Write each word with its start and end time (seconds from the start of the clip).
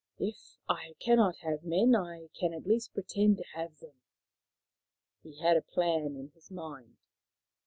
"If 0.17 0.57
I 0.67 0.95
cannot 0.99 1.35
have 1.41 1.63
men 1.63 1.95
I 1.95 2.29
can 2.33 2.55
at 2.55 2.65
least 2.65 2.95
pretend 2.95 3.37
to 3.37 3.43
have 3.53 3.77
them." 3.77 4.01
He 5.21 5.37
had 5.39 5.57
a 5.57 5.61
plan 5.61 6.15
in 6.15 6.29
his 6.33 6.49
mind. 6.49 6.97